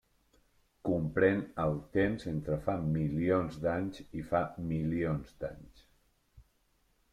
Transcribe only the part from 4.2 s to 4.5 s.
i fa